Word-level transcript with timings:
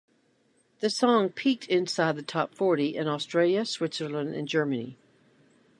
The 0.79 0.89
song 0.89 1.29
peaked 1.29 1.67
inside 1.67 2.15
the 2.15 2.23
top 2.23 2.55
forty 2.55 2.95
in 2.95 3.07
Australia, 3.07 3.65
Switzerland 3.65 4.33
and 4.33 4.47
Germany. 4.47 4.97